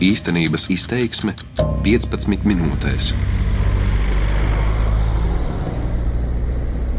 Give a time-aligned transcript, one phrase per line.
[0.00, 1.34] Īstenības izteiksme
[1.84, 3.10] 15 minūtēs.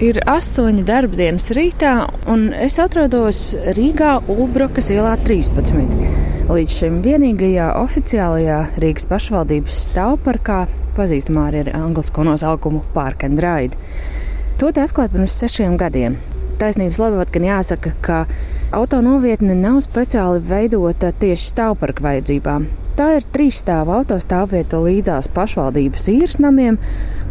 [0.06, 1.96] Ir astoņi darbdienas rītā,
[2.30, 3.40] un es atrodos
[3.74, 5.82] Rīgā Ulbrokas ielā 13.
[6.52, 10.60] Līdz šim vienīgajā oficiālajā Rīgas pašvaldības stāvparkā,
[10.94, 13.82] pazīstamā arī ar anglisko nosaukumu Park and Ride.
[14.62, 16.20] To te atklāja pirms sešiem gadiem.
[16.62, 18.22] Taisnības labāk gan jāsaka, ka
[18.78, 22.70] autonovietne nav speciāli veidota tieši stāvparka vajadzībām.
[23.02, 26.76] Tā ir trīsstāva autostāvvieta līdzās pašvaldības īres namiem,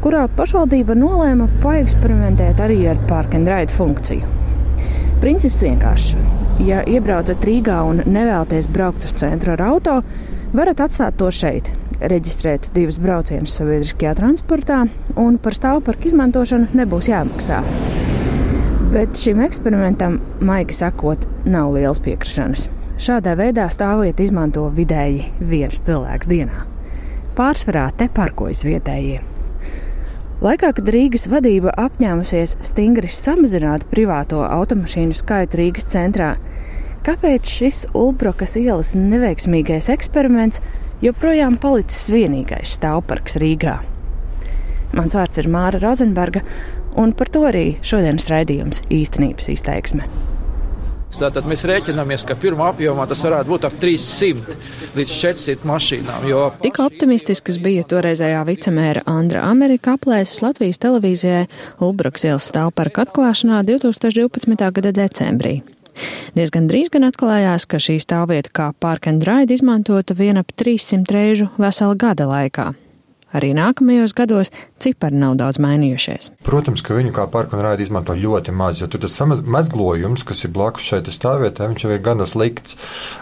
[0.02, 4.26] kurā pašvaldība nolēma paeksperimentēt arī ar park and ride funkciju.
[5.22, 6.16] Princips vienkāršs.
[6.66, 10.00] Ja iebraucat Rīgā un nevēlaties braukt uz centru ar auto,
[10.50, 11.70] varat atstāt to šeit,
[12.02, 14.80] reģistrēt divus braucienus sabiedriskajā transportā,
[15.14, 17.62] un par stāvparku izmantošanu nebūs jāmaksā.
[18.90, 22.72] Bet šim eksperimentam, maigi sakot, nav liels piekrišanas.
[23.00, 26.66] Šādā veidā stāvvieta izmanto vidēji viens cilvēks dienā.
[27.32, 29.22] Pārsvarā te parkojas vietējie.
[30.44, 36.34] Laikā, kad Rīgas vadība apņēmusies stingri samazināt privāto automašīnu skaitu Rīgas centrā,
[37.06, 40.60] kāpēc šis Ulbrokas ielas neveiksmīgais eksperiments
[41.00, 43.78] joprojām palicis vienīgais stāvparks Rīgā?
[44.92, 46.44] Mans vārds ir Māra Rozenberga,
[47.00, 50.10] un par to arī šodienas raidījums īstenības izteiksme.
[51.18, 54.54] Tātad mēs rēķinamies, ka pirmā apjomā tas varētu būt ap 300
[54.96, 56.28] līdz 400 mašīnām.
[56.30, 56.44] Jo...
[56.62, 61.44] Tik optimistisks bija toreizējā vicemēra Andra Amerika aplēses Latvijas televīzijai
[61.84, 64.70] Ulbruks ielas stāvparka atklāšanā 2012.
[64.78, 65.60] gada decembrī.
[66.36, 71.16] Diezgan drīz gan atklājās, ka šī stāvvieta kā park and ride izmantota vien ap 300
[71.16, 72.70] reižu vesela gada laikā.
[73.36, 74.50] Arī nākamajos gados
[74.82, 76.30] cipari nav daudz mainījušies.
[76.46, 79.14] Protams, ka viņu kā parku un rādi izmanto ļoti maz, jo tas
[79.46, 82.76] mezglojums, kas ir blakus šeit stāvvietā, viņš jau ir gana slikts,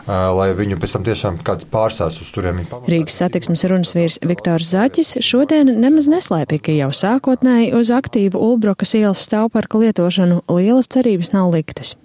[0.06, 2.64] lai viņu pēc tam tiešām kāds pārsās uz turiem.
[2.88, 8.96] Rīgas satiksmes runas vīrs Viktors Zaķis šodien nemaz neslēpja, ka jau sākotnēji uz aktīvu Ulbrokas
[8.98, 11.96] ielas stāvparka lietošanu lielas cerības nav liktas.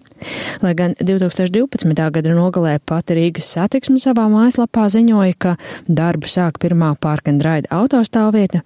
[0.64, 2.10] Lai gan 2012.
[2.18, 5.56] gada nogalē pati Rīgas satiksme savā mājaslapā ziņoja, ka
[5.88, 8.64] darbu sāk pirmā pārkendraida autostāvvieta,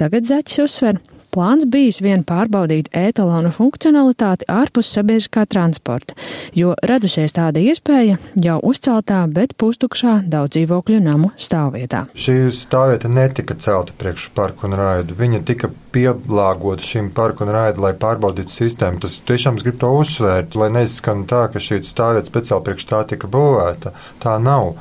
[0.00, 1.00] tagad Zaķis uzsver,
[1.34, 6.16] Plāns bijis vien pārbaudīt etalonu funkcionalitāti ārpus sabiedriskā transporta,
[6.56, 12.06] jo radusies tāda iespēja jau uzceltā, bet pustukšā daudz dzīvokļu namu stāvvietā.
[12.16, 15.18] Šī stāvvieta netika celta priekš parku un raidu.
[15.18, 19.02] Viņa tika pielāgota šim parku un raidu, lai pārbaudītu sistēmu.
[19.04, 23.04] Tas tiešām es gribu to uzsvērt, lai neizskan tā, ka šī stāvvieta speciāli priekš tā
[23.12, 23.92] tika būvēta.
[24.24, 24.74] Tā nav.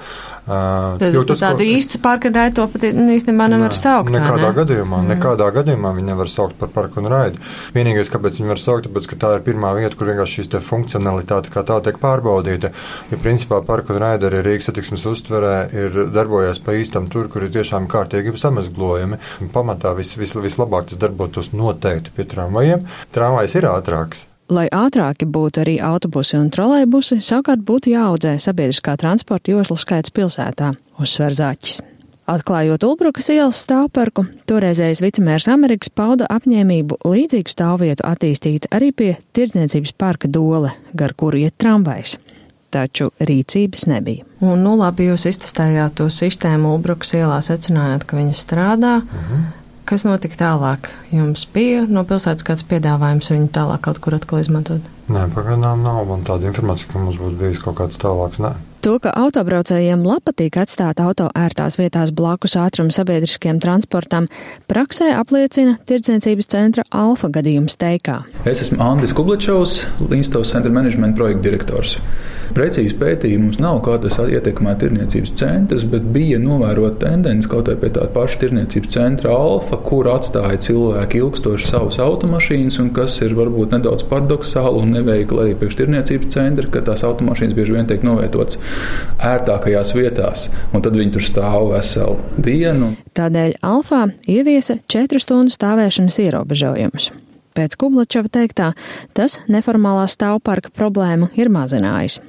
[0.48, 1.72] Uh, Tad, tas, tādu ko...
[1.76, 4.14] īstu parku un raidu to pat nu, īstenībā nevar saukt.
[4.16, 4.52] Nekādā ne?
[4.56, 5.10] gadījumā, mm.
[5.12, 7.42] nekādā gadījumā viņi nevar saukt par parku un raidu.
[7.76, 11.52] Vienīgais, kāpēc viņi var saukt, tāpēc, ka tā ir pirmā vieta, kur vienkārši šīs funkcionalitāte
[11.52, 12.72] kā tā tiek pārbaudīta.
[13.12, 17.44] Jo principā parku un raidu arī Rīgas satiksmes uztverē ir darbojies pa īstam tur, kur
[17.44, 19.20] ir tiešām kārtīgi samazglojumi.
[19.52, 22.88] Pamatā vis, vis, vislabāk tas darbotos noteikti pie tramvajiem.
[23.12, 24.27] Tramvajs ir ātrāks.
[24.48, 30.72] Lai ātrāki būtu arī autobusi un trolēbusi, savukārt būtu jāaudzē sabiedriskā transporta joslu skaits pilsētā,
[31.04, 31.82] uzsver Zāķis.
[32.28, 39.94] Atklājot Ulbrukas ielas stāvparku, toreizējais vicemērs Amerikas pauda apņēmību līdzīgu stāvvietu attīstīt arī pie tirdzniecības
[40.00, 42.18] parka dole, gar kuru iet tramvajs.
[42.72, 44.28] Taču rīcības nebija.
[44.44, 48.98] Un, nu, labi, jūs iztestējāt to sistēmu Ulbrukas ielā, secinājāt, ka viņa strādā.
[49.04, 49.48] Mhm.
[49.88, 50.90] Kas notika tālāk?
[51.16, 54.84] Jums bija no pilsētas kāds piedāvājums viņu tālāk kaut kur atkal izmantot?
[55.08, 58.42] Nē, pagaidām nav man tāda informācija, ka mums būtu bijis kaut kāds tālāks.
[58.44, 58.52] Nē.
[58.84, 64.28] To, ka autobraucējiem patīk atstāt auto ērtās vietās blakus ātruma sabiedriskiem transportam,
[64.68, 68.20] praksē apliecina Tirdzniecības centra Alfa gadījums teikā.
[68.44, 72.02] Es esmu Andris Kubličovs, Līnstovs centra menedžmenta projekta direktors.
[72.56, 77.76] Precīzi pētījumi mums nav, kā tas ietekmē tirniecības centrus, bet bija novērota tendence kaut vai
[77.82, 83.36] pie tā paša tirniecības centra Alfa, kur atstāja cilvēki ilgstoši savas automašīnas, un kas ir
[83.38, 88.06] varbūt nedaudz paradoxāli un neveikli arī priekš tirniecības centra, ka tās automašīnas bieži vien tiek
[88.08, 88.62] novietotas
[89.18, 92.94] ērtākajās vietās, un tad viņi tur stāv veselu dienu.
[93.18, 97.12] Tādēļ Alfa ieviesa četru stundu stāvēšanas ierobežojumus.
[97.58, 98.72] Pēc Kublačeva teiktā,
[99.18, 102.20] tas neformālā stāvparka problēmu ir mazinājis.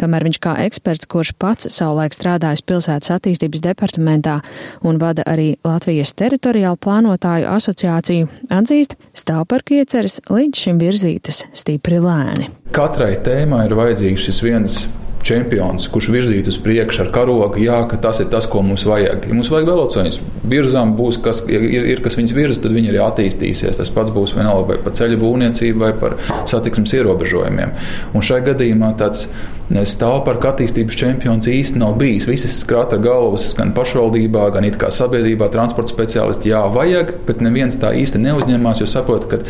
[0.00, 4.38] Tomēr viņš kā eksperts, kurš pats savulaik strādājis pilsētas attīstības departamentā
[4.86, 12.50] un vada arī Latvijas teritoriālu plānotāju asociāciju, atzīst, stāvparku ieceres līdz šim virzītas stipri lēni.
[12.76, 14.80] Katrai tēmai ir vajadzīgs šis viens
[15.26, 19.26] čempions, kurš virzītu uz priekšu ar karogu, jā, ka tas ir tas, ko mums vajag.
[19.28, 23.02] Ja mums vajag velosipēdus, virzām būs, kas ir, ir kas viņus virza, tad viņi arī
[23.04, 23.78] attīstīsies.
[23.80, 26.16] Tas pats būs vienalga vai par ceļu būvniecību vai par
[26.48, 27.74] satiksmes ierobežojumiem.
[28.14, 29.28] Un šai gadījumā tāds
[29.66, 32.28] stāvparka attīstības čempions īsti nav bijis.
[32.30, 37.78] Visas skrata galvas gan pašvaldībā, gan it kā sabiedrībā, transporta speciālisti, jā, vajag, bet neviens
[37.82, 39.42] tā īsti neuzņemās, jo saprot, ka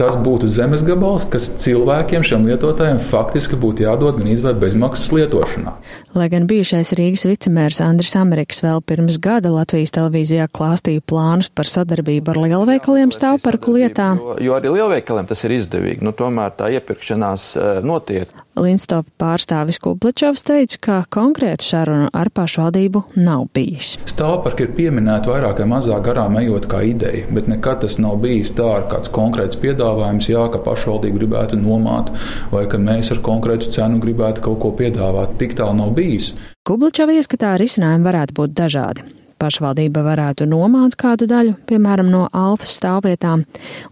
[0.00, 5.74] tas būtu zemes gabals, kas cilvēkiem, šiem lietotājiem, faktiski būtu jādod gan izvēle bezmaksas lietošanā.
[6.16, 11.68] Lai gan bijušais Rīgas vicemērs Andris Amerikas vēl pirms gada Latvijas televīzijā klāstīja plānus par
[11.68, 14.14] sadarbību ar lielveikaliem stāvparku lietā.
[14.16, 16.04] Jo, jo arī lielveikaliem tas ir izdevīgi.
[16.06, 18.32] Nu, tomēr tā iepirkšanās eh, notiek.
[18.60, 23.94] Linstopa pārstāvis Kubličovs teica, ka konkrētu sarunu ar pašvaldību nav bijis.
[24.10, 28.52] Stāvparki ir pieminēti vairāk vai mazāk garām ejot kā ideja, bet nekad tas nav bijis
[28.58, 32.12] tā ar kāds konkrēts piedāvājums, jā, ka pašvaldība gribētu nomāt
[32.52, 35.38] vai ka mēs ar konkrētu cenu gribētu kaut ko piedāvāt.
[35.40, 36.34] Tik tālu nav bijis.
[36.68, 39.08] Kubličova ieskatā risinājumi varētu būt dažādi.
[39.40, 43.46] Pašvaldība varētu nomāt kādu daļu, piemēram, no alfas stāvvietām,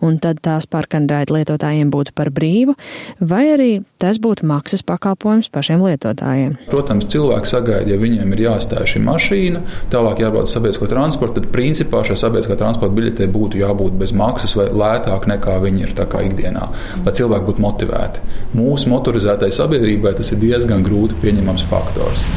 [0.05, 2.75] un tad tās parkandraida lietotājiem būtu par brīvu,
[3.21, 6.59] vai arī tas būtu maksas pakalpojums pašiem lietotājiem.
[6.69, 9.65] Protams, cilvēki sagaida, ja viņiem ir jāstāj šī mašīna,
[9.95, 14.69] tālāk jābrauc sabiedrisko transportu, tad principā šai sabiedriskā transporta biļetē būtu jābūt bez maksas vai
[14.69, 15.97] lētāk nekā viņi ir
[16.29, 16.69] ikdienā,
[17.07, 18.29] lai cilvēki būtu motivēti.
[18.59, 22.29] Mūsu motorizētai sabiedrībai tas ir diezgan grūti pieņemams faktors.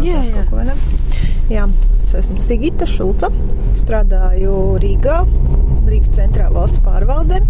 [0.00, 0.44] Jā, jā.
[0.48, 0.74] Ko, ne?
[1.52, 1.66] jā,
[2.00, 3.28] es esmu Sigita Šulca.
[3.76, 5.22] Strādāju Rīgā,
[5.88, 7.42] Rīgas centrā valsts pārvaldē.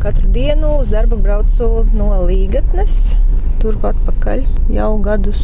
[0.00, 3.16] Katru dienu uz darbu braucu no Līgatnes,
[3.60, 5.42] turpat pakaļ jau gadus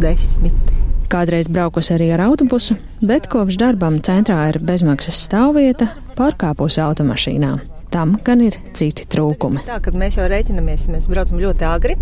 [0.00, 0.72] desmit.
[1.08, 2.76] Kādreiz braukusi arī ar autobusu,
[3.08, 7.52] bet kopš darbam centrā ir bezmaksas stāvvieta, pārkāpusi automašīnā.
[7.92, 9.64] Tam gan ir citi trūkumi.
[9.68, 11.96] Tā, kad mēs jau rēķinamies, mēs braucam ļoti agri,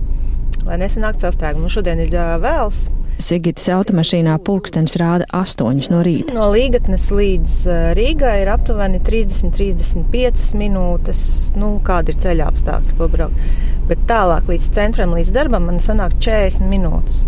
[0.66, 1.68] lai nesanāktu sastrēgumu.
[1.68, 2.10] Nu, šodien ir
[2.42, 6.34] vēls, Sigitas automašīnā pulkstenis rāda 8 no rīta.
[6.36, 7.54] No Līgatnes līdz
[7.96, 11.22] Rīgai ir aptuveni 30-35 minūtes.
[11.56, 13.40] Nu, kāda ir ceļa apstākļi, ko braukt.
[13.88, 17.22] Bet tālāk līdz centram, līdz darbam man sanāk 40 minūtes.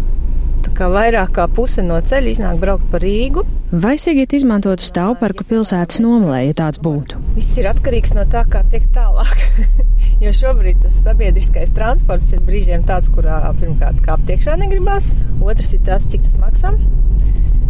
[0.66, 3.46] Tā kā vairāk kā puse no ceļa iznāk braukt pa Rīgu.
[3.72, 7.16] Vai Sigita izmantotu stāvparku pilsētas nomalē, ja tāds būtu?
[7.36, 9.46] Viss ir atkarīgs no tā, kā tiek tālāk.
[10.22, 15.12] jo šobrīd tas sabiedriskais transports ir brīžiem tāds, kurā pirmkārt kāpt iekšā negribās.
[15.40, 16.74] Otrs ir tas, cik tas maksā.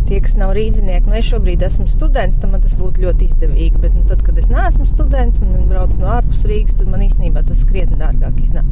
[0.08, 3.82] Tie, kas nav rīznieki, nu, es šobrīd esmu students, tad man tas būtu ļoti izdevīgi.
[3.82, 7.44] Bet, nu, tad, kad es neesmu students un braucu no ārpus Rīgas, tad man īstenībā
[7.44, 8.70] tas krietni dārgāk iznāk.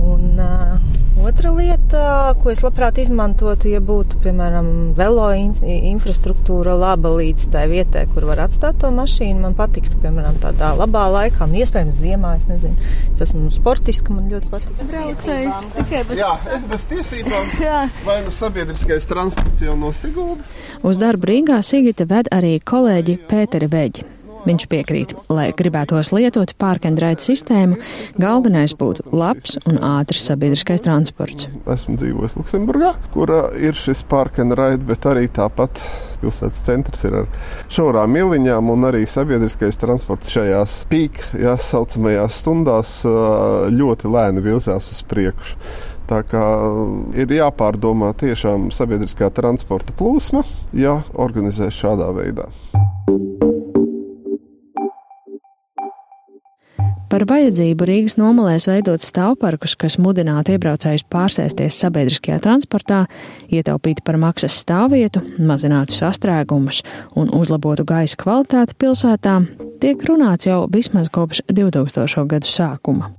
[0.00, 2.02] Un uh, otra lieta,
[2.40, 8.24] ko es labprāt izmantotu, ja būtu, piemēram, velo in infrastruktūra laba līdz tai vietai, kur
[8.30, 12.88] var atstāt to mašīnu, man patiktu, piemēram, tādā labā laikā, un iespējams ziemā, es nezinu,
[13.12, 14.80] es esmu sportiska, man ļoti patīk.
[14.88, 16.22] Braucējs tikai bez...
[16.22, 17.52] Jā, es bez tiesībām.
[18.06, 20.19] Vai nu sabiedriskais transports jau no Siguldas?
[20.86, 24.08] Uz darbu Rīgā Sigita ved arī kolēģi Pēteri Veģi.
[24.40, 27.76] Viņš piekrīt, lai gribētos lietot pārkendraitu sistēmu,
[28.20, 31.50] galvenais būtu labs un ātrs sabiedriskais transports.
[31.68, 35.82] Esmu dzīvojis Luksemburgā, kur ir šis pārkendraids, bet arī tāpat
[36.22, 37.28] pilsētas centrs ir ar
[37.72, 42.96] šaurām ieliņām, un arī sabiedriskais transports šajās pīk, jā, saucamajās stundās
[43.76, 45.60] ļoti lēni virzās uz priekšu.
[46.10, 46.44] Tā kā
[47.14, 50.42] ir jāpārdomā tiešām sabiedriskā transporta plūsma,
[50.74, 52.48] ja organizē šādā veidā.
[57.10, 63.00] Par vajadzību Rīgas nomalēs veidot stāvparkus, kas mudinātu iebraucējus pārsēsties sabiedriskajā transportā,
[63.50, 66.84] ietaupītu par maksas stāvvietu, mazinātu sastrēgumus
[67.18, 69.40] un uzlabotu gaisa kvalitāti pilsētā,
[69.80, 72.26] tiek runāts jau vismaz kopš 2000.
[72.28, 73.12] gadu sākuma.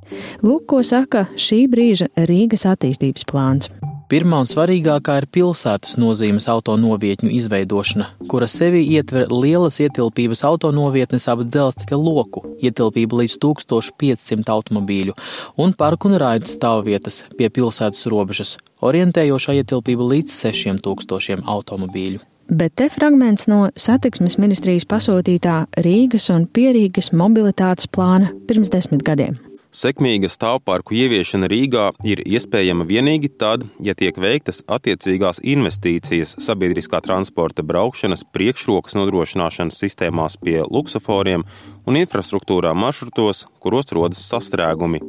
[0.45, 3.71] Lūk, ko saka šī brīža Rīgas attīstības plāns.
[4.11, 11.45] Pirmā un svarīgākā ir pilsētas nozīmes autonovietņu izveidošana, kura sevi ietver lielas ietilpības autonovietnes ap
[11.47, 15.15] dzelzceļa loku, ietilpību līdz 1500 automobīļu
[15.63, 22.19] un parku un raidu stāvvietas pie pilsētas robežas, orientējošā ietilpība līdz 6000 automobīļu.
[22.51, 25.53] Bet te fragments no satiksmes ministrijas pasūtītā
[25.85, 29.37] Rīgas un Pierīgas mobilitātes plāna pirms desmit gadiem.
[29.71, 37.63] Sekmīga stāvparku ieviešana Rīgā ir iespējama vienīgi tad, ja tiek veiktas attiecīgās investīcijas sabiedriskā transporta
[37.63, 41.47] braukšanas priekšrokas nodrošināšanas sistēmās pie luksuforiem
[41.87, 44.99] un infrastruktūrā maršrutos, kuros rodas sastrēgumi.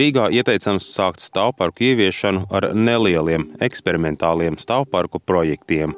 [0.00, 5.92] Rīgā ieteicams sākt stāvparku ieviešanu ar nelieliem eksperimentāliem stāvparku projektiem.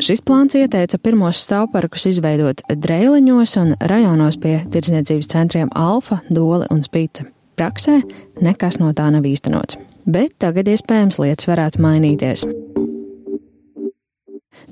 [0.00, 6.80] Šis plāns ieteica pirmos stāvparkus izveidot Dreiliņos un rajonos pie tirdzniecības centriem Alfa, Dole un
[6.86, 7.28] Spīce.
[7.60, 8.00] Praksē
[8.40, 9.76] nekas no tā nav īstenots,
[10.08, 12.48] bet tagad iespējams lietas varētu mainīties.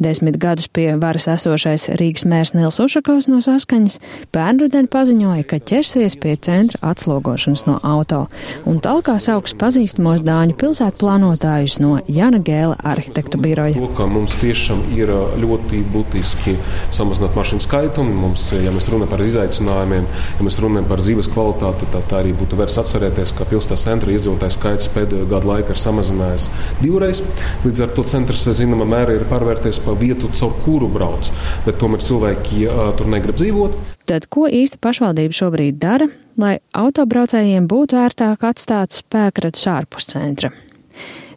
[0.00, 3.99] Desmit gadus pie varas esošais Rīgas mērs Nils Ušakovs no saskaņas
[4.33, 8.23] pērnrudeni paziņoja, ka ķersies pie centra atslogošanas no auto
[8.64, 13.76] un talkā sauks pazīstamos Dāņu pilsētu plānotājus no Jana Gēla arhitektu biroja.
[13.76, 16.57] To, mums tiešām ir ļoti būtiski
[16.95, 18.04] samazināt mašīnu skaitu.
[18.04, 22.33] Mums, ja mēs runājam par izaicinājumiem, ja mēs runājam par dzīves kvalitāti, tad tā arī
[22.40, 26.49] būtu vērts atcerēties, ka pilsētas centra iedzīvotāju skaits pēdējo gadu laikā ir samazinājies
[26.80, 27.23] divreiz.
[27.66, 31.30] Līdz ar to centrs zināmā mērā ir pārvērties pa vietu, caur kuru brauc.
[31.66, 33.76] Bet tomēr cilvēki uh, tur negrib dzīvot.
[34.11, 36.09] Tad ko īsti pašvaldība šobrīd dara,
[36.40, 40.54] lai autobraucējiem būtu ērtāk atstāt spēkratus ārpus centra?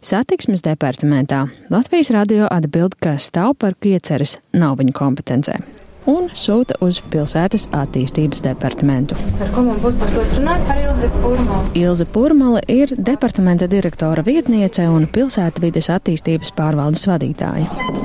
[0.04, 5.62] Satiksmes departamentā Latvijas radio atbild, ka stāvparku ieceres nav viņu kompetencē
[6.10, 9.16] un sūta uz pilsētas attīstības departamentu.
[9.40, 10.64] Ar ko man būs tas gods runāt?
[10.68, 11.84] Ar Ilzi Purmali.
[11.84, 18.03] Ilze Purmale ir departamenta direktora vietniece un pilsētu vides attīstības pārvaldes vadītāja.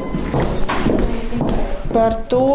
[1.89, 2.45] Par to,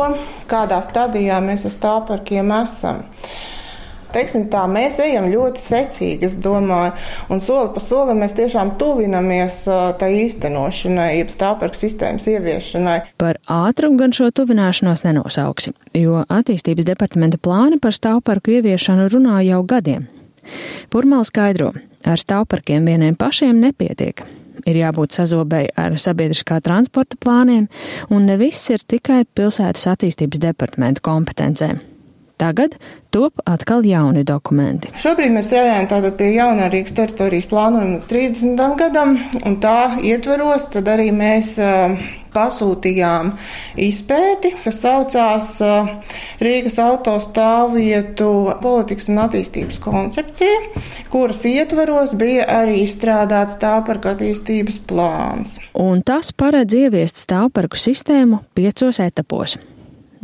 [0.51, 3.03] kādā stadijā mēs ar stāvparkiem esam
[4.15, 6.95] teiksim, tā, mēs ejam ļoti secīgi, es domāju,
[7.35, 9.65] un soli pa solim mēs tiešām tuvinamies
[10.01, 12.99] tā īstenošanai, jeb stāvparku sistēmas ieviešanai.
[13.21, 19.65] Par ātrumu gan šo tuvināšanos nenosauksi, jo attīstības departamenta plāni par stāvparku ieviešanu runā jau
[19.67, 20.07] gadiem.
[20.93, 21.73] Purmāls skaidro,
[22.05, 24.23] ar stāvparkiem vieniem pašiem nepietiek.
[24.65, 27.67] Ir jābūt sazobēji ar sabiedriskā transporta plāniem,
[28.15, 31.94] un ne viss ir tikai pilsētas attīstības departamenta kompetencē.
[32.45, 32.75] Tagad
[33.11, 34.91] top atkal jauni dokumenti.
[35.01, 38.61] Šobrīd mēs strādājam pie jaunā Rīgas teritorijas plānojuma 30.
[38.77, 39.15] gadam,
[39.49, 41.55] un tā ietveros tad arī mēs
[42.35, 43.33] pasūtījām
[43.81, 45.51] izpēti, kas saucās
[46.45, 50.85] Rīgas autostāvvietu politikas un attīstības koncepcija,
[51.15, 55.57] kuras ietveros bija arī izstrādāts stāvparku attīstības plāns.
[55.73, 59.57] Un tas paredz ieviest stāvparku sistēmu piecos etapos.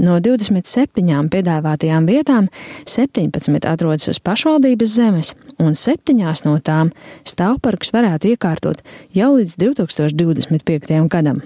[0.00, 2.48] No 27 piedāvātajām vietām
[2.88, 6.16] 17 atrodas uz pašvaldības zemes, un 7
[6.46, 6.92] no tām
[7.28, 8.80] stāvparks varētu iekārtot
[9.12, 11.08] jau līdz 2025.
[11.12, 11.42] gadam.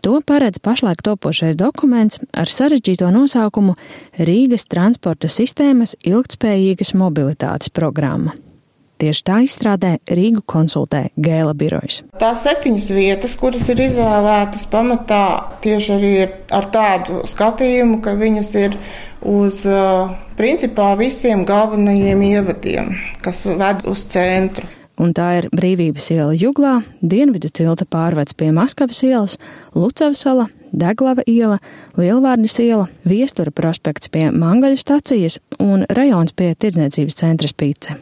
[0.00, 3.74] To paredz pašlaik topošais dokuments ar sarežģīto nosaukumu
[4.16, 8.32] Rīgas transporta sistēmas ilgtspējīgas mobilitātes programma.
[8.96, 12.00] Tieši tā izstrādē Rīgu konsultē Gēla birojas.
[12.20, 15.24] Tās septiņas vietas, kuras ir izvēlētas pamatā
[15.64, 16.12] tieši arī
[16.56, 18.78] ar tādu skatījumu, ka viņas ir
[19.26, 19.60] uz
[20.38, 22.90] principā visiem galvenajiem ievadiem,
[23.24, 24.68] kas ved uz centru.
[25.02, 29.36] Un tā ir Brīvības iela Juglā, Dienvidu tilta pārvēc pie Maskavas ielas,
[29.76, 31.58] Lucavas sala, Deglava iela,
[32.00, 37.98] Lielvārdas iela, Viestura prospekts pie Mangaļu stacijas un rajons pie Tirdzniecības centra Spīce.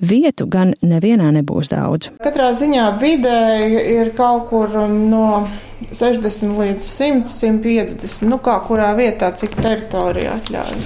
[0.00, 2.12] Vietu gan nevienā nebūs daudz.
[2.22, 5.48] Katrā ziņā vidēji ir kaut kur no
[5.90, 10.80] 60 līdz 100, 150, nu kā kurā vietā, cik teritorija atļauj.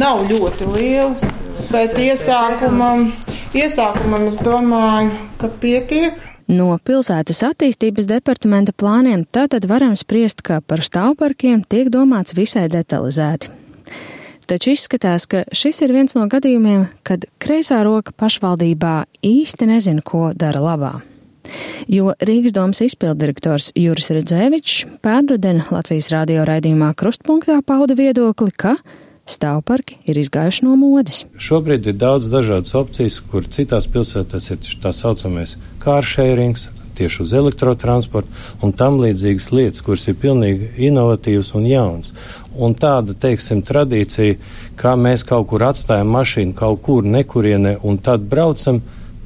[0.00, 1.22] Nav ļoti liels,
[1.70, 3.10] bet iesākumam,
[3.58, 6.20] iesākumam es domāju, ka pietiek.
[6.50, 13.48] No pilsētas attīstības departamenta plāniem tātad varam spriest, ka par stāvparkiem tiek domāts visai detalizēti.
[14.44, 20.34] Taču izskatās, ka šis ir viens no gadījumiem, kad kreisā roka pašvaldībā īsti nezina, ko
[20.36, 20.92] dara labā.
[21.88, 28.76] Jo Rīgas domas izpildirektors Juris Redzēvičs pērnruden Latvijas radio raidījumā Krustpunktā pauda viedokli, ka
[29.30, 31.24] stāvparki ir izgājuši no modes.
[31.40, 38.30] Šobrīd ir daudz dažādas opcijas, kur citās pilsētās ir tā saucamais kāršērings, tieši uz elektrotransportu
[38.62, 42.12] un tam līdzīgas lietas, kuras ir pilnīgi inovatīvas un jaunas.
[42.54, 44.36] Un tāda, teiksim, tradīcija,
[44.78, 48.82] kā mēs kaut kur atstājam mašīnu kaut kur nekurienē un tad braucam,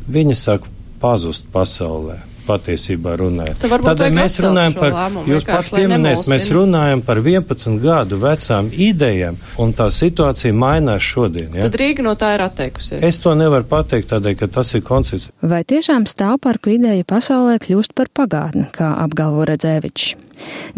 [0.09, 3.67] viņa sāk pazust pasaulē patiesībā runājot.
[3.69, 9.38] Tādēļ mēs runājam par, lēmumu, jūs paši pieminējat, mēs runājam par 11 gadu vecām idejām,
[9.61, 11.55] un tā situācija mainās šodien.
[11.55, 11.69] Ja?
[11.69, 13.05] Tad Rīga no tā ir atteikusies.
[13.05, 15.31] Es to nevaru pateikt tādēļ, ka tas ir koncepts.
[15.45, 20.14] Vai tiešām stāvparku ideja pasaulē kļūst par pagātni, kā apgalvo Redzēvičs?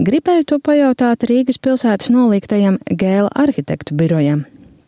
[0.01, 4.47] Gribēju to pajautāt Rīgas pilsētas nolīgtajam Gēla arhitektu birojam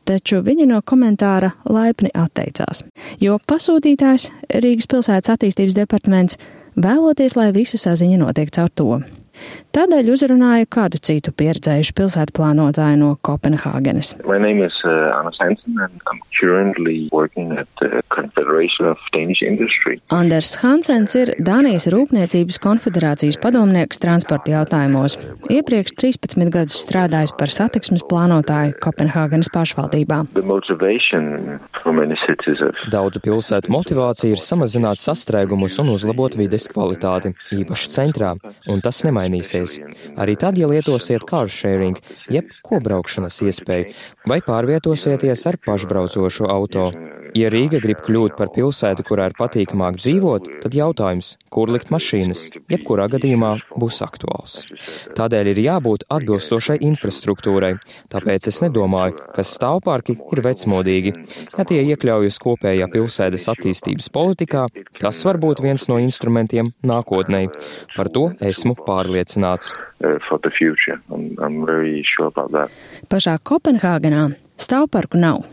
[0.09, 2.85] taču viņi no komentāra laipni atteicās,
[3.23, 4.31] jo pasūtītājs
[4.63, 6.39] Rīgas pilsētas attīstības departaments
[6.77, 9.01] vēloties, lai visa saziņa notiek caur to.
[9.73, 14.15] Tādēļ uzrunāju kādu citu pieredzējušu pilsētu plānotāju no Kopenhāgenes.
[14.63, 14.93] Is, uh,
[15.39, 15.79] Hansen,
[20.13, 25.17] Anders Hansens ir Dānijas Rūpniecības konfederācijas padomnieks transporta jautājumos.
[25.49, 30.21] Iepriekš 13 gadus strādājis par satiksmes plānotāju Kopenhāgenes pašvaldībā.
[32.93, 38.35] Daudzu pilsētu motivācija ir samazināt sastrēgumus un uzlabot vides kvalitāti, īpaši centrā,
[38.69, 39.81] un tas nemainīsies.
[40.21, 41.99] Arī tad, ja lietosiet car sharing,
[42.31, 43.93] jeb kobraukšanas iespēju,
[44.29, 46.91] vai pārvietosieties ar pašbraucošu auto.
[47.33, 52.43] Ja Rīga grib kļūt par pilsētu, kurā ir patīkamāk dzīvot, tad jautājums, kur likt mašīnas,
[52.69, 54.59] jebkurā gadījumā būs aktuāls.
[55.17, 57.71] Tādēļ ir jābūt atbilstošai infrastruktūrai,
[58.13, 61.15] tāpēc es nedomāju, ka stāvparki ir vecmodīgi.
[61.57, 64.67] Ja tie iekļaujas kopējā pilsētas attīstības politikā,
[65.01, 67.47] tas var būt viens no instrumentiem nākotnē.
[67.97, 69.73] Par to esmu pārliecināts.
[73.09, 74.29] Pašā Kopenhāgenā
[74.61, 75.45] stāvparku nav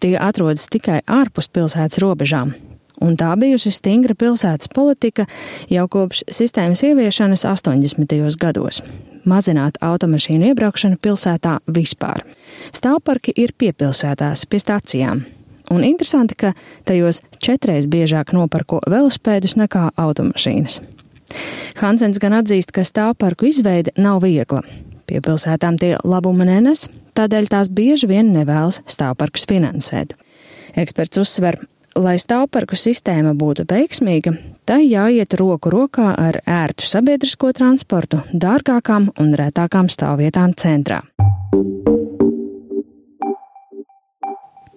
[0.00, 2.54] tie atrodas tikai ārpus pilsētas robežām.
[3.00, 5.28] Un tā bijusi stingra pilsētas politika
[5.70, 8.36] jau kopš sistēmas ieviešanas 80.
[8.40, 8.82] gados-
[9.32, 12.24] mazināt automašīnu iebraukšanu pilsētā vispār.
[12.72, 15.24] Stāvparki ir piepilsētās pie stācijām.
[15.70, 16.52] Un interesanti, ka
[16.84, 20.80] tajos četreiz biežāk noparko velospēdus nekā automašīnas.
[21.76, 24.62] Hansens gan atzīst, ka stāvparku izveide nav viegla.
[25.08, 26.84] Pie pilsētām tie labuma nenes,
[27.16, 30.12] tādēļ tās bieži vien nevēlas stāvparkus finansēt.
[30.76, 31.56] Eksperts uzsver,
[31.96, 34.34] lai stāvparku sistēma būtu veiksmīga,
[34.68, 41.00] tai jāiet roku rokā ar ērtu sabiedrisko transportu, dārgākām un rētākām stāvvietām centrā.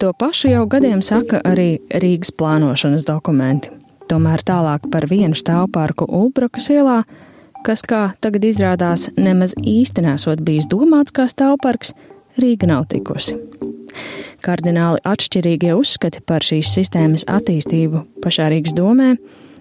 [0.02, 3.70] To pašu jau gadiem saka arī Rīgas plānošanas dokumenti.
[4.10, 7.04] Tomēr tālāk par vienu stāvparku Ulbrukas ielā,
[7.66, 11.96] kas, kā tagad izrādās, nemaz īsti nesot bijis domāts kā stāvparks,
[12.40, 13.36] Rīga nav tikusi.
[14.42, 19.16] Kardināli atšķirīgie uzskati par šīs sistēmas attīstību pašā Rīgas domē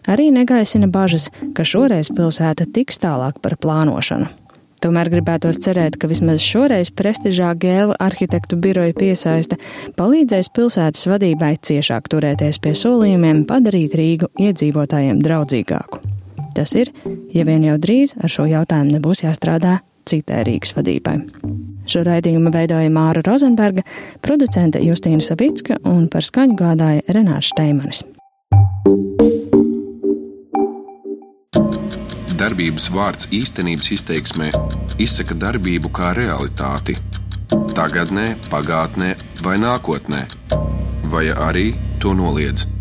[0.09, 4.31] arī negaisina bažas, ka šoreiz pilsēta tiks tālāk par plānošanu.
[4.81, 9.59] Tomēr gribētos cerēt, ka vismaz šoreiz prestižā gēla arhitektu biroja piesaiste
[9.99, 16.01] palīdzēs pilsētas vadībai ciešāk turēties pie solījumiem padarīt Rīgu iedzīvotājiem draudzīgāku.
[16.55, 16.91] Tas ir,
[17.35, 19.79] ja vien jau drīz ar šo jautājumu nebūs jāstrādā
[20.11, 21.17] citai Rīgas vadībai.
[21.91, 23.85] Šo raidījumu veidoja Māra Rozenberga,
[24.23, 28.05] producente Justīna Savicka un par skaņu gādāja Renārs Šteimanis.
[32.41, 34.49] Darbības vārds īstenības izteiksmē
[35.03, 36.97] izsaka darbību kā realitāti.
[37.77, 39.13] Tagatnē, pagātnē
[39.45, 40.25] vai nākotnē,
[41.13, 42.80] vai arī to noliedz.